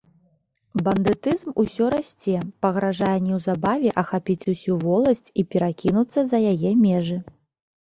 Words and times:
Бандытызм 0.85 1.51
усё 1.63 1.89
расце, 1.95 2.33
пагражае 2.67 3.11
неўзабаве 3.27 3.93
ахапіць 4.05 4.49
усю 4.55 4.81
воласць 4.87 5.31
і 5.39 5.49
перакінуцца 5.55 6.19
за 6.33 6.43
яе 6.57 6.75
межы. 6.83 7.17